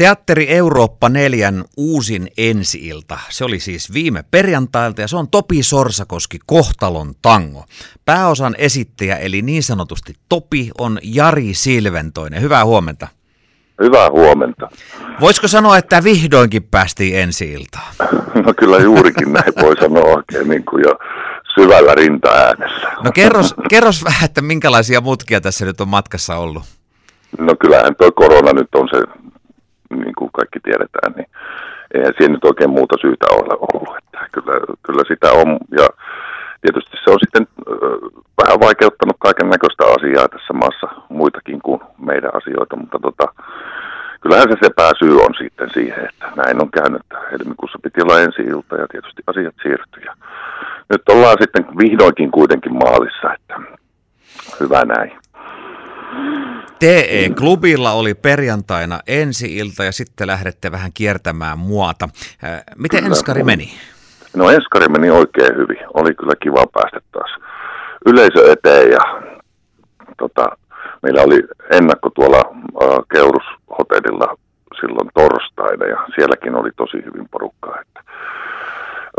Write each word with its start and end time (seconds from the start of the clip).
Teatteri 0.00 0.48
Eurooppa 0.48 1.08
4 1.08 1.52
uusin 1.76 2.28
ensiilta. 2.38 3.18
Se 3.28 3.44
oli 3.44 3.60
siis 3.60 3.92
viime 3.94 4.24
perjantailta 4.30 5.00
ja 5.00 5.08
se 5.08 5.16
on 5.16 5.28
Topi 5.28 5.62
Sorsakoski 5.62 6.38
Kohtalon 6.46 7.12
tango. 7.22 7.64
Pääosan 8.04 8.54
esittäjä 8.58 9.16
eli 9.16 9.42
niin 9.42 9.62
sanotusti 9.62 10.14
Topi 10.28 10.70
on 10.78 10.98
Jari 11.02 11.54
Silventoinen. 11.54 12.42
Hyvää 12.42 12.64
huomenta. 12.64 13.08
Hyvää 13.82 14.10
huomenta. 14.10 14.68
Voisiko 15.20 15.48
sanoa, 15.48 15.78
että 15.78 16.04
vihdoinkin 16.04 16.62
päästiin 16.62 17.18
ensi 17.18 17.52
iltaan? 17.52 17.94
No 18.46 18.54
kyllä 18.58 18.78
juurikin 18.78 19.32
näin 19.32 19.52
voi 19.62 19.76
sanoa 19.76 20.04
oikein 20.04 20.48
niin 20.48 20.64
kuin 20.64 20.82
jo 20.82 20.98
syvällä 21.54 21.94
rinta-äänessä. 21.94 22.88
No 23.04 23.12
kerros, 23.12 23.54
kerros 23.68 24.04
vähän, 24.04 24.24
että 24.24 24.42
minkälaisia 24.42 25.00
mutkia 25.00 25.40
tässä 25.40 25.64
nyt 25.64 25.80
on 25.80 25.88
matkassa 25.88 26.36
ollut? 26.36 26.62
No 27.38 27.54
kyllähän 27.60 27.96
tuo 27.96 28.12
korona 28.12 28.52
nyt 28.52 28.68
on 28.74 28.88
se, 28.92 29.02
niin 29.90 30.14
kuin 30.18 30.30
kaikki 30.32 30.60
tiedetään, 30.60 31.12
niin 31.16 31.28
eihän 31.94 32.14
siihen 32.16 32.32
nyt 32.32 32.44
oikein 32.44 32.70
muuta 32.70 32.96
syytä 33.00 33.26
ole 33.30 33.54
ollut. 33.72 33.96
Että 33.98 34.20
kyllä, 34.32 34.54
kyllä 34.82 35.02
sitä 35.08 35.32
on 35.32 35.58
ja 35.78 35.86
tietysti 36.60 36.96
se 37.04 37.10
on 37.10 37.20
sitten 37.24 37.46
vähän 38.42 38.60
vaikeuttanut 38.60 39.16
kaiken 39.18 39.48
näköistä 39.50 39.84
asiaa 39.96 40.28
tässä 40.28 40.52
maassa, 40.52 40.86
muitakin 41.08 41.60
kuin 41.62 41.80
meidän 41.98 42.34
asioita, 42.34 42.76
mutta 42.76 42.98
tota, 43.02 43.26
kyllähän 44.20 44.48
se 44.48 44.56
se 44.62 44.70
pääsyy 44.76 45.16
on 45.16 45.34
sitten 45.38 45.70
siihen, 45.74 46.08
että 46.08 46.26
näin 46.36 46.62
on 46.62 46.70
käynyt. 46.70 47.02
Helmikuussa 47.32 47.78
piti 47.82 48.02
olla 48.02 48.20
ensi 48.20 48.42
ilta 48.42 48.76
ja 48.76 48.86
tietysti 48.88 49.22
asiat 49.26 49.54
siirtyi. 49.62 50.04
Ja 50.04 50.14
nyt 50.90 51.08
ollaan 51.08 51.36
sitten 51.40 51.66
vihdoinkin 51.78 52.30
kuitenkin 52.30 52.74
maalissa, 52.74 53.34
että 53.34 53.54
hyvä 54.60 54.84
näin. 54.84 55.19
TE-klubilla 56.80 57.92
oli 57.92 58.14
perjantaina 58.14 59.00
ensi 59.06 59.56
ilta 59.56 59.84
ja 59.84 59.92
sitten 59.92 60.26
lähdette 60.26 60.72
vähän 60.72 60.90
kiertämään 60.94 61.58
muota. 61.58 62.08
Miten 62.76 63.04
Enskari 63.04 63.42
meni? 63.42 63.72
No 64.36 64.50
Enskari 64.50 64.88
meni 64.88 65.10
oikein 65.10 65.56
hyvin. 65.56 65.78
Oli 65.94 66.14
kyllä 66.14 66.34
kiva 66.42 66.64
päästä 66.72 67.00
taas 67.12 67.30
yleisö 68.06 68.52
eteen 68.52 68.90
ja 68.90 69.22
tota, 70.18 70.56
meillä 71.02 71.22
oli 71.22 71.42
ennakko 71.72 72.10
tuolla 72.10 72.42
äh, 72.82 72.98
Keurushotellilla 73.12 74.36
silloin 74.80 75.10
torstaina 75.14 75.86
ja 75.86 76.06
sielläkin 76.14 76.54
oli 76.54 76.70
tosi 76.76 76.96
hyvin 76.96 77.28
porukkaa. 77.30 77.82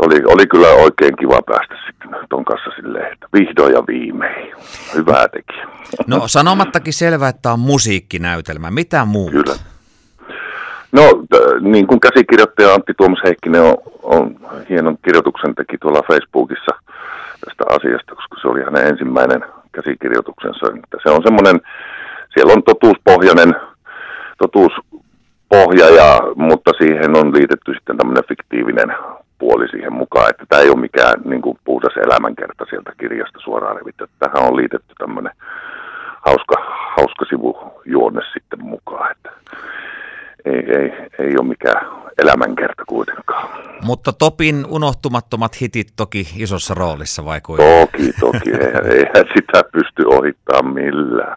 Oli, 0.04 0.22
oli 0.26 0.46
kyllä 0.46 0.68
oikein 0.68 1.16
kiva 1.16 1.40
päästä 1.46 1.74
sitten 1.86 2.10
ton 2.28 2.44
kanssa 2.44 2.70
silleen, 2.76 3.12
että 3.12 3.26
vihdoin 3.32 3.72
ja 3.74 3.82
viimein. 3.88 4.54
Hyvää 4.94 5.28
teki. 5.28 5.60
No 6.06 6.28
sanomattakin 6.28 6.92
selvää, 6.92 7.28
että 7.28 7.52
on 7.52 7.60
musiikkinäytelmä. 7.60 8.70
Mitä 8.70 9.04
muuta? 9.04 9.32
Kyllä. 9.32 9.54
No 10.92 11.02
t- 11.02 11.60
niin 11.60 11.86
kuin 11.86 12.00
käsikirjoittaja 12.00 12.74
Antti 12.74 12.94
Tuomas 12.94 13.18
Heikkinen 13.24 13.62
on, 13.62 13.76
on 14.02 14.36
hienon 14.68 14.98
kirjoituksen 15.04 15.54
teki 15.54 15.78
tuolla 15.78 16.02
Facebookissa 16.08 16.72
tästä 17.44 17.64
asiasta, 17.68 18.14
koska 18.14 18.36
se 18.40 18.48
oli 18.48 18.62
hänen 18.64 18.86
ensimmäinen 18.86 19.44
käsikirjoituksensa. 19.72 20.66
Että 20.84 20.96
se 21.02 21.10
on 21.10 21.22
semmoinen, 21.22 21.60
siellä 22.34 22.52
on 22.52 22.62
totuuspohjainen, 22.62 23.54
totuuspohja, 24.38 25.88
ja, 25.90 26.20
mutta 26.36 26.70
siihen 26.78 27.16
on 27.16 27.34
liitetty 27.34 27.74
sitten 27.74 27.96
tämmöinen 27.96 28.24
fiktiivinen 28.28 28.94
puoli 29.42 29.68
siihen 29.68 29.92
mukaan, 29.92 30.30
että 30.30 30.44
tämä 30.48 30.62
ei 30.62 30.68
ole 30.68 30.86
mikään 30.88 31.14
niin 31.24 31.42
kuin 31.42 31.58
puhdas 31.64 31.96
elämänkerta 31.96 32.64
sieltä 32.70 32.92
kirjasta 33.00 33.38
suoraan 33.44 33.76
revitty. 33.76 34.08
Tähän 34.18 34.48
on 34.48 34.56
liitetty 34.56 34.94
tämmöinen 34.98 35.32
hauska, 36.26 36.56
hauska 36.96 37.24
sivujuonne 37.28 38.20
sitten 38.32 38.64
mukaan, 38.64 39.10
että 39.10 39.30
ei, 40.44 40.62
ei, 40.78 40.88
ei 41.18 41.32
ole 41.38 41.48
mikään 41.48 41.86
elämänkerta 42.22 42.82
kuitenkaan. 42.88 43.48
Mutta 43.82 44.12
Topin 44.12 44.66
unohtumattomat 44.68 45.60
hitit 45.60 45.88
toki 45.96 46.26
isossa 46.36 46.74
roolissa, 46.74 47.24
vai 47.24 47.40
kuin? 47.40 47.58
Toki, 47.58 48.12
toki. 48.20 48.50
Eihän, 48.50 48.86
eihän 48.86 49.24
sitä 49.36 49.62
pysty 49.72 50.02
ohittamaan 50.06 50.74
millään. 50.74 51.36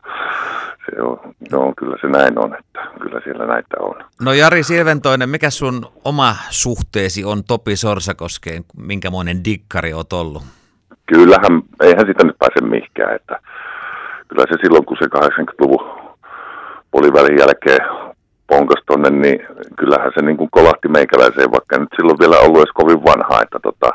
Se 0.85 1.01
on, 1.01 1.19
no, 1.51 1.73
kyllä 1.77 1.97
se 2.01 2.07
näin 2.07 2.39
on, 2.39 2.55
että 2.59 2.87
kyllä 3.01 3.21
siellä 3.23 3.45
näitä 3.45 3.75
on. 3.79 3.95
No 4.21 4.33
Jari 4.33 4.63
Silventoinen, 4.63 5.29
mikä 5.29 5.49
sun 5.49 5.85
oma 6.03 6.35
suhteesi 6.49 7.23
on 7.25 7.43
Topi 7.43 7.75
Sorsakoskeen? 7.75 8.63
Minkämoinen 8.77 9.43
dikkari 9.45 9.93
oot 9.93 10.13
ollut? 10.13 10.43
Kyllähän, 11.05 11.61
eihän 11.81 12.07
sitä 12.07 12.23
nyt 12.23 12.37
pääse 12.39 12.61
mihinkään, 12.61 13.15
että 13.15 13.39
kyllä 14.27 14.45
se 14.49 14.57
silloin, 14.61 14.85
kun 14.85 14.97
se 14.99 15.05
80-luvun 15.05 16.13
puolivälin 16.91 17.39
jälkeen 17.39 17.79
ponkas 18.47 18.83
tonne, 18.85 19.09
niin 19.09 19.39
kyllähän 19.79 20.11
se 20.15 20.21
niin 20.25 20.37
kuin 20.37 20.49
kolahti 20.51 20.87
meikäläiseen, 20.87 21.51
vaikka 21.51 21.77
nyt 21.77 21.89
silloin 21.95 22.19
vielä 22.19 22.37
ollut 22.39 22.57
edes 22.57 22.71
kovin 22.73 23.03
vanha, 23.03 23.41
että 23.41 23.59
tota, 23.63 23.89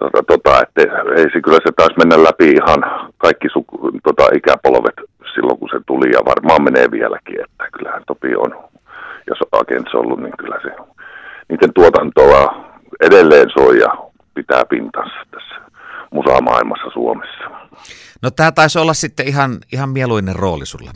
tota, 0.00 0.22
tota, 0.22 0.62
että 0.62 0.82
ei 1.16 1.28
se 1.32 1.40
kyllä 1.40 1.58
se 1.66 1.72
taisi 1.76 1.98
mennä 1.98 2.24
läpi 2.24 2.48
ihan 2.48 3.10
kaikki 3.18 3.48
suku, 3.52 3.90
tota, 4.02 4.28
ikäpolvet 4.34 5.13
silloin, 5.34 5.58
kun 5.58 5.68
se 5.72 5.80
tuli 5.86 6.08
ja 6.12 6.20
varmaan 6.24 6.64
menee 6.64 6.90
vieläkin, 6.90 7.40
että 7.44 7.64
kyllähän 7.72 8.02
Topi 8.06 8.36
on, 8.36 8.64
jos 9.26 9.38
Agents 9.52 9.94
ollut, 9.94 10.20
niin 10.20 10.36
kyllä 10.38 10.58
se 10.62 10.70
niiden 11.48 11.72
tuotantoa 11.74 12.64
edelleen 13.00 13.50
soi 13.50 13.78
ja 13.78 13.88
pitää 14.34 14.62
pintansa 14.64 15.16
tässä 15.30 15.54
musamaailmassa 16.10 16.90
Suomessa. 16.92 17.44
No 18.22 18.30
tämä 18.30 18.52
taisi 18.52 18.78
olla 18.78 18.94
sitten 18.94 19.28
ihan, 19.28 19.58
ihan 19.72 19.88
mieluinen 19.88 20.36
rooli 20.36 20.66
sulle. 20.66 20.90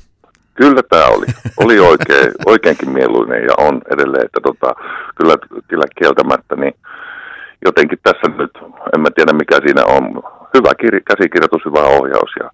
Kyllä 0.54 0.82
tämä 0.90 1.06
oli. 1.06 1.26
Oli 1.56 1.78
oikein, 1.78 2.32
oikeinkin 2.52 2.90
mieluinen 2.90 3.42
ja 3.42 3.54
on 3.58 3.82
edelleen, 3.92 4.24
että 4.24 4.40
tota, 4.42 4.74
kyllä, 5.16 5.34
kyllä 5.68 5.84
kieltämättä, 5.98 6.56
niin 6.56 6.74
jotenkin 7.64 7.98
tässä 8.02 8.28
nyt, 8.38 8.50
en 8.94 9.00
mä 9.00 9.08
tiedä 9.14 9.32
mikä 9.32 9.56
siinä 9.66 9.84
on, 9.84 10.22
hyvä 10.54 10.70
kir- 10.82 11.02
käsikirjoitus, 11.10 11.64
hyvä 11.64 11.82
ohjaus 11.82 12.32
ja 12.40 12.50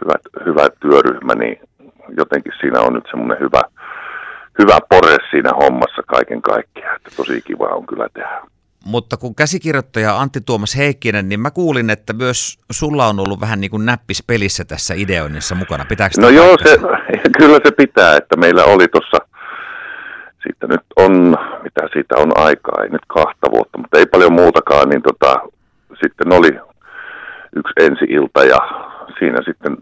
hyvä, 0.00 0.14
hyvä 0.46 0.68
työryhmä, 0.80 1.34
niin 1.34 1.60
jotenkin 2.16 2.52
siinä 2.60 2.80
on 2.80 2.92
nyt 2.92 3.04
semmoinen 3.10 3.38
hyvä, 3.40 3.62
hyvä 4.58 4.78
pore 4.88 5.16
siinä 5.30 5.50
hommassa 5.50 6.02
kaiken 6.06 6.42
kaikkiaan, 6.42 6.96
että 6.96 7.10
tosi 7.16 7.42
kiva 7.42 7.66
on 7.66 7.86
kyllä 7.86 8.08
tehdä. 8.14 8.40
Mutta 8.84 9.16
kun 9.16 9.34
käsikirjoittaja 9.34 10.16
Antti 10.16 10.40
Tuomas 10.40 10.76
Heikkinen, 10.76 11.28
niin 11.28 11.40
mä 11.40 11.50
kuulin, 11.50 11.90
että 11.90 12.12
myös 12.12 12.58
sulla 12.70 13.06
on 13.06 13.20
ollut 13.20 13.40
vähän 13.40 13.60
niin 13.60 13.70
kuin 13.70 13.86
näppis 13.86 14.24
pelissä 14.26 14.64
tässä 14.64 14.94
ideoinnissa 14.96 15.54
mukana. 15.54 15.84
Pitääkö 15.84 16.14
no 16.20 16.28
joo, 16.28 16.56
se, 16.58 16.78
kyllä 17.38 17.58
se 17.64 17.70
pitää, 17.76 18.16
että 18.16 18.36
meillä 18.36 18.64
oli 18.64 18.88
tuossa, 18.88 19.16
siitä 20.42 20.66
nyt 20.66 20.80
on, 20.96 21.36
mitä 21.62 21.88
siitä 21.92 22.14
on 22.16 22.38
aikaa, 22.38 22.82
ei 22.82 22.88
nyt 22.88 23.06
kahta 23.06 23.50
vuotta, 23.50 23.78
mutta 23.78 23.98
ei 23.98 24.06
paljon 24.06 24.32
muutakaan, 24.32 24.88
niin 24.88 25.02
tota, 25.02 25.40
sitten 26.00 26.32
oli 26.32 26.50
yksi 27.56 27.74
ensi-ilta 27.80 28.44
ja 28.44 28.89
siinä 29.18 29.40
sitten, 29.44 29.76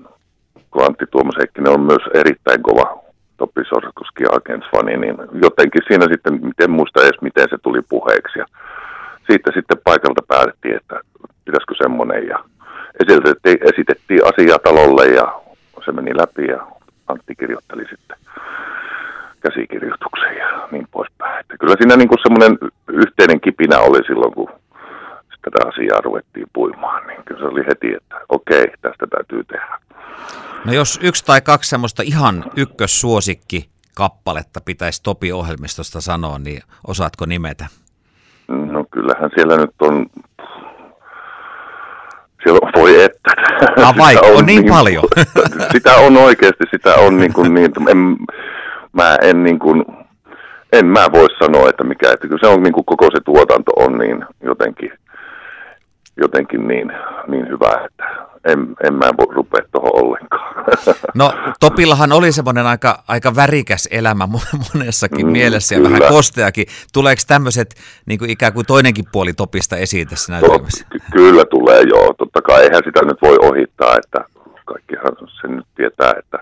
kun 0.71 0.85
Antti 0.85 1.05
Tuomas 1.11 1.37
Heikkinen 1.39 1.73
on 1.73 1.81
myös 1.81 2.05
erittäin 2.15 2.63
kova 2.63 2.99
Topi 3.37 3.65
Sorsakoski 3.69 4.25
Agents-fani, 4.25 4.97
niin 4.97 5.17
jotenkin 5.43 5.83
siinä 5.89 6.07
sitten, 6.13 6.41
en 6.61 6.71
muista 6.71 7.03
edes 7.03 7.21
miten 7.21 7.47
se 7.51 7.57
tuli 7.63 7.81
puheeksi 7.89 8.39
ja 8.39 8.47
siitä 9.31 9.51
sitten 9.55 9.79
paikalta 9.85 10.23
päätettiin, 10.29 10.77
että 10.77 11.01
pitäisikö 11.45 11.75
semmoinen 11.83 12.27
ja 12.27 12.39
esitettiin, 13.01 13.59
esitettiin 13.63 14.21
asia 14.25 14.59
talolle 14.59 15.07
ja 15.07 15.41
se 15.85 15.93
meni 15.93 16.17
läpi 16.17 16.45
ja 16.47 16.67
Antti 17.09 17.35
kirjoitteli 17.35 17.85
sitten 17.91 18.17
käsikirjoituksen 19.41 20.37
ja 20.37 20.69
niin 20.71 20.89
poispäin. 20.91 21.41
Että 21.41 21.57
kyllä 21.61 21.75
siinä 21.79 21.97
niin 21.97 22.23
semmoinen 22.23 22.59
yhteinen 22.89 23.41
kipinä 23.41 23.79
oli 23.79 24.05
silloin, 24.07 24.35
kun 24.35 24.51
tätä 25.43 25.69
asiaa 25.69 26.01
ruvettiin 26.01 26.47
puimaan, 26.53 27.07
niin 27.07 27.18
kyllä 27.29 27.41
se 27.41 27.47
oli 27.47 27.67
heti, 27.67 27.95
että 27.97 28.21
okei, 28.29 28.67
tästä 28.83 29.07
täytyy 29.07 29.45
tehdä. 29.45 29.79
No 30.65 30.73
jos 30.73 30.99
yksi 31.03 31.25
tai 31.25 31.41
kaksi 31.41 31.71
semmoista 31.71 32.03
ihan 32.03 32.45
ykkössuosikki 32.57 33.69
kappaletta 33.95 34.61
pitäisi 34.65 35.03
Topi-ohjelmistosta 35.03 36.01
sanoa, 36.01 36.39
niin 36.39 36.63
osaatko 36.87 37.27
nimetä? 37.27 37.67
No 38.49 38.85
kyllähän 38.91 39.31
siellä 39.35 39.57
nyt 39.57 39.75
on, 39.81 40.07
siellä 42.43 42.59
on, 42.63 42.73
voi 42.77 43.03
että. 43.03 43.31
Ah, 43.85 43.97
vai, 43.97 44.17
on, 44.17 44.37
on 44.37 44.47
niin, 44.47 44.63
niin 44.63 44.75
paljon. 44.75 45.05
sitä 45.73 45.95
on 45.95 46.17
oikeasti, 46.17 46.65
sitä 46.71 46.95
on 46.95 47.17
niin 47.17 47.33
kuin 47.33 47.55
niin, 47.55 47.73
en, 47.89 48.17
mä 48.93 49.17
en 49.23 49.43
niin 49.43 49.59
kuin, 49.59 49.85
en 50.73 50.87
mä 50.87 51.13
voi 51.13 51.27
sanoa, 51.39 51.69
että 51.69 51.85
mikä, 51.85 52.13
että 52.13 52.29
kyllä 52.29 52.41
se 52.41 52.47
on 52.47 52.63
niin 52.63 52.73
kuin 52.73 52.85
koko 52.85 53.09
se 53.13 53.21
tuotanto 53.25 53.73
on 53.77 53.99
niin 53.99 54.25
jotenkin, 54.43 54.93
jotenkin 56.19 56.69
niin, 56.69 56.93
niin 57.29 57.49
hyvä, 57.49 57.85
että 57.87 58.29
en, 58.45 58.75
en 58.85 58.95
mä 58.95 59.11
rupea 59.35 59.63
tuohon 59.73 60.05
ollenkaan. 60.05 60.65
No 61.15 61.33
Topillahan 61.61 62.13
oli 62.13 62.33
semmoinen 62.33 62.67
aika, 62.67 63.03
aika 63.09 63.37
värikäs 63.37 63.89
elämä 63.91 64.29
monessakin 64.75 65.27
mm, 65.27 65.33
mielessä 65.33 65.75
ja 65.75 65.81
kyllä. 65.81 65.91
vähän 65.91 66.13
kosteakin. 66.13 66.67
Tuleeko 66.93 67.23
tämmöiset 67.29 67.75
niin 68.07 68.19
kuin 68.19 68.31
ikään 68.31 68.53
kuin 68.53 68.67
toinenkin 68.67 69.05
puoli 69.13 69.33
Topista 69.33 69.77
esiin 69.77 70.09
tässä 70.09 70.33
näytelmässä? 70.33 70.85
No, 70.85 70.91
ky- 70.91 71.05
kyllä 71.13 71.45
tulee 71.45 71.83
joo, 71.83 72.15
totta 72.19 72.43
kai 72.43 72.63
eihän 72.63 72.83
sitä 72.85 73.01
nyt 73.05 73.23
voi 73.23 73.37
ohittaa, 73.43 73.97
että 73.97 74.25
kaikkihan 74.65 75.13
sen 75.41 75.57
nyt 75.57 75.67
tietää, 75.77 76.13
että 76.19 76.39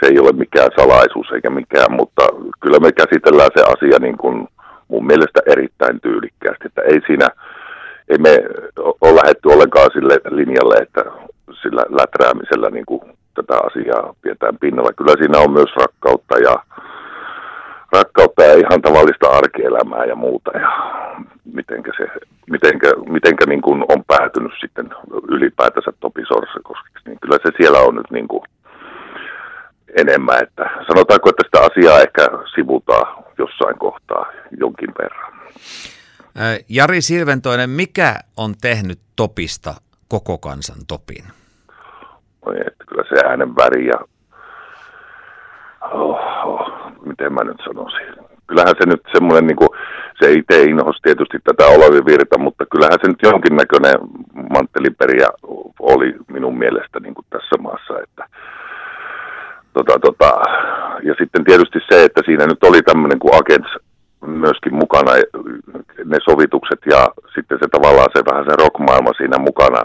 se 0.00 0.06
ei 0.06 0.18
ole 0.18 0.32
mikään 0.32 0.70
salaisuus 0.76 1.32
eikä 1.34 1.50
mikään, 1.50 1.92
mutta 1.92 2.22
kyllä 2.60 2.78
me 2.78 2.92
käsitellään 2.92 3.50
se 3.56 3.62
asia 3.62 3.98
niin 3.98 4.18
kuin 4.18 4.48
mun 4.88 5.06
mielestä 5.06 5.40
erittäin 5.46 6.00
tyylikkäästi, 6.00 6.66
että 6.66 6.82
ei 6.82 7.00
siinä, 7.06 7.28
ei 8.08 8.18
me 8.18 8.38
ole 9.00 9.20
lähetty 9.22 9.48
ollenkaan 9.48 9.90
sille 9.92 10.20
linjalle, 10.30 10.74
että 10.74 11.04
sillä 11.62 11.82
läträämisellä 11.88 12.70
niin 12.70 12.86
kuin 12.86 13.00
tätä 13.34 13.54
asiaa 13.66 14.14
pidetään 14.22 14.58
pinnalla. 14.58 14.92
Kyllä 14.92 15.14
siinä 15.18 15.38
on 15.38 15.52
myös 15.52 15.70
rakkautta 15.76 16.38
ja 16.38 16.56
rakkautta 17.92 18.42
ja 18.42 18.54
ihan 18.54 18.82
tavallista 18.82 19.28
arkielämää 19.28 20.04
ja 20.04 20.14
muuta 20.14 20.50
ja 20.58 20.70
mitenkä 21.54 21.92
se, 21.96 22.06
mitenkä, 22.50 22.88
mitenkä 23.06 23.46
niin 23.46 23.62
kuin 23.62 23.84
on 23.88 24.04
päätynyt 24.06 24.52
sitten 24.60 24.90
ylipäätänsä 25.28 25.92
Topi 26.00 26.22
Sorsakoskiksi, 26.28 27.08
niin 27.08 27.18
kyllä 27.20 27.38
se 27.42 27.50
siellä 27.56 27.78
on 27.78 27.94
nyt 27.94 28.10
niin 28.10 28.28
kuin 28.28 28.42
enemmän, 29.96 30.42
että 30.42 30.70
sanotaanko, 30.86 31.28
että 31.30 31.42
sitä 31.46 31.60
asiaa 31.60 32.00
ehkä 32.00 32.22
sivutaan 32.54 33.24
jossain 33.38 33.78
kohtaa 33.78 34.32
jonkin 34.60 34.90
verran. 35.02 35.32
Jari 36.68 37.00
Silventoinen, 37.00 37.70
mikä 37.70 38.14
on 38.36 38.54
tehnyt 38.60 38.98
Topista 39.16 39.74
koko 40.08 40.38
kansan 40.38 40.76
Topin? 40.88 41.24
Että 42.66 42.84
kyllä 42.88 43.04
se 43.08 43.28
äänen 43.28 43.56
väri 43.56 43.86
ja 43.86 43.98
oh, 45.90 46.18
oh, 46.44 46.92
miten 47.06 47.32
mä 47.32 47.44
nyt 47.44 47.60
sanoisin. 47.64 48.24
Kyllähän 48.46 48.74
se 48.80 48.86
nyt 48.86 49.02
semmoinen, 49.12 49.46
niin 49.46 49.56
kuin, 49.56 49.68
se 50.22 50.32
itse 50.32 50.62
inhos 50.62 50.96
tietysti 51.02 51.38
tätä 51.44 51.66
Olavi 51.66 52.04
Virta, 52.06 52.38
mutta 52.38 52.64
kyllähän 52.72 52.98
se 53.02 53.08
nyt 53.08 53.22
jonkinnäköinen 53.22 53.94
mantteliperiä 54.50 55.28
oli 55.80 56.14
minun 56.32 56.58
mielestä 56.58 57.00
niin 57.00 57.14
kuin 57.14 57.26
tässä 57.30 57.56
maassa, 57.62 57.94
että 58.02 58.24
tota, 59.72 59.98
tota, 59.98 60.30
ja 61.02 61.14
sitten 61.18 61.44
tietysti 61.44 61.78
se, 61.90 62.04
että 62.04 62.20
siinä 62.26 62.46
nyt 62.46 62.64
oli 62.64 62.82
tämmöinen 62.82 63.18
kuin 63.18 63.34
Agents 63.34 63.72
myöskin 64.32 64.74
mukana, 64.74 65.12
ne 66.04 66.18
sovitukset 66.30 66.80
ja 66.90 67.08
sitten 67.34 67.58
se 67.58 67.66
tavallaan 67.72 68.10
se 68.12 68.22
vähän 68.30 68.44
se 68.44 68.56
rockmaailma 68.56 69.12
siinä 69.16 69.38
mukana 69.38 69.82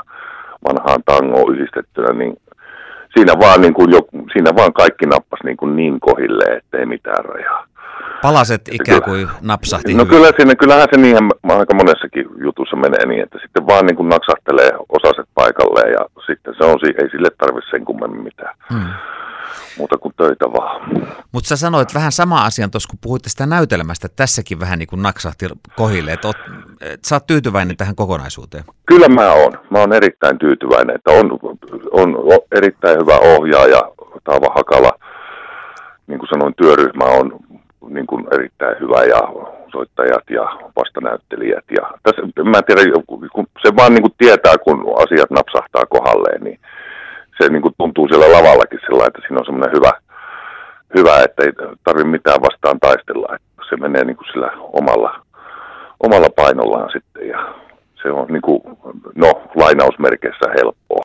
vanhaan 0.67 1.03
tangoon 1.05 1.55
yhdistettynä, 1.55 2.13
niin 2.13 2.37
siinä 3.17 3.33
vaan, 3.39 3.61
niin 3.61 3.73
kuin 3.73 3.91
jo, 3.91 3.99
siinä 4.33 4.51
vaan 4.55 4.73
kaikki 4.73 5.05
nappas 5.05 5.39
niin, 5.43 5.57
kuin 5.57 5.75
niin 5.75 5.99
kohilleen, 5.99 6.57
ettei 6.57 6.85
mitään 6.85 7.25
rajaa. 7.25 7.65
Palaset 8.21 8.61
ikään 8.71 9.03
kuin 9.03 9.27
napsahti 9.41 9.93
No 9.93 10.05
kyllä 10.05 10.31
siinä, 10.35 10.55
kyllähän 10.55 10.87
se 10.93 11.01
niinhän 11.01 11.29
aika 11.43 11.75
monessakin 11.75 12.25
jutussa 12.43 12.75
menee 12.75 13.05
niin, 13.05 13.23
että 13.23 13.39
sitten 13.41 13.67
vaan 13.67 13.85
niin 13.85 13.95
kuin 13.95 14.09
naksahtelee 14.09 14.71
osaset 14.89 15.29
paikalleen 15.33 15.91
ja 15.91 16.05
sitten 16.25 16.53
se 16.57 16.63
on, 16.63 16.79
ei 16.83 17.09
sille 17.09 17.29
tarvitse 17.37 17.69
sen 17.69 17.85
kummemmin 17.85 18.23
mitään. 18.23 18.55
Hmm 18.73 18.89
muuta 19.77 19.97
kuin 19.97 20.13
töitä 20.17 20.45
vaan. 20.45 20.81
Mutta 21.31 21.47
sä 21.47 21.55
sanoit 21.55 21.93
vähän 21.93 22.11
sama 22.11 22.45
asian 22.45 22.71
tuossa, 22.71 22.89
kun 22.89 22.99
puhuit 23.01 23.21
tästä 23.21 23.45
näytelmästä, 23.45 24.05
että 24.05 24.15
tässäkin 24.15 24.59
vähän 24.59 24.79
niin 24.79 24.87
kuin 24.87 25.01
naksahti 25.01 25.45
kohille, 25.75 26.13
että, 26.13 26.27
oot, 26.27 26.37
että 26.81 27.09
sä 27.09 27.15
oot 27.15 27.27
tyytyväinen 27.27 27.77
tähän 27.77 27.95
kokonaisuuteen. 27.95 28.63
Kyllä 28.85 29.07
mä 29.07 29.31
oon. 29.31 29.53
Mä 29.69 29.79
oon 29.79 29.93
erittäin 29.93 30.39
tyytyväinen, 30.39 30.95
että 30.95 31.11
on, 31.11 31.39
on 31.91 32.17
erittäin 32.55 32.99
hyvä 32.99 33.15
ohjaaja 33.15 33.81
Taava 34.23 34.53
Hakala. 34.55 34.93
Niin 36.07 36.19
kuin 36.19 36.29
sanoin, 36.29 36.53
työryhmä 36.57 37.05
on 37.05 37.36
niin 37.97 38.07
kuin 38.11 38.23
erittäin 38.35 38.79
hyvä 38.81 39.01
ja 39.13 39.21
soittajat 39.71 40.25
ja 40.37 40.45
vastanäyttelijät. 40.79 41.67
Ja 41.77 41.83
tässä, 42.03 42.21
mä 42.53 42.61
tiedän, 42.61 43.03
kun 43.33 43.45
se 43.63 43.69
vaan 43.77 43.93
niin 43.93 44.05
kuin 44.05 44.17
tietää, 44.17 44.55
kun 44.65 44.77
asiat 45.03 45.31
napsahtaa 45.31 45.85
kohdalleen, 45.95 46.41
niin 46.43 46.59
se 47.37 47.49
niin 47.49 47.61
kuin 47.61 47.73
tuntuu 47.77 48.07
siellä 48.07 48.35
lavallakin 48.37 48.79
sillä 48.85 49.03
että 49.07 49.21
siinä 49.21 49.39
on 49.39 49.45
semmoinen 49.45 49.75
hyvä, 49.77 49.91
hyvä, 50.97 51.15
että 51.25 51.39
ei 51.43 51.51
tarvitse 51.83 52.15
mitään 52.17 52.41
vastaan 52.47 52.79
taistella. 52.79 53.35
Että 53.35 53.63
se 53.69 53.75
menee 53.77 54.03
niin 54.05 54.17
kuin 54.17 54.31
sillä 54.31 54.51
omalla, 54.81 55.11
omalla 56.05 56.29
painollaan 56.41 56.89
sitten 56.95 57.27
ja 57.27 57.39
se 58.01 58.07
on 58.11 58.27
niin 58.33 58.45
kuin, 58.47 58.61
no, 59.15 59.29
lainausmerkeissä 59.55 60.45
helppo. 60.57 60.95